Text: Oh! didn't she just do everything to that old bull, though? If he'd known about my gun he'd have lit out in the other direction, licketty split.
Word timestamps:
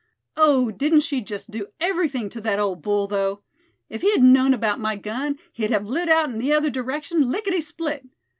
Oh! 0.35 0.71
didn't 0.71 1.01
she 1.01 1.21
just 1.21 1.51
do 1.51 1.67
everything 1.79 2.27
to 2.29 2.41
that 2.41 2.57
old 2.57 2.81
bull, 2.81 3.05
though? 3.05 3.43
If 3.87 4.01
he'd 4.01 4.23
known 4.23 4.51
about 4.51 4.79
my 4.79 4.95
gun 4.95 5.37
he'd 5.53 5.69
have 5.69 5.85
lit 5.85 6.09
out 6.09 6.27
in 6.31 6.39
the 6.39 6.53
other 6.53 6.71
direction, 6.71 7.29
licketty 7.31 7.61
split. 7.61 8.03